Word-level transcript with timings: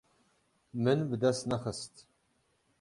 Min 0.83 0.99
bi 1.09 1.17
dest 1.21 1.45
nexist. 1.51 1.93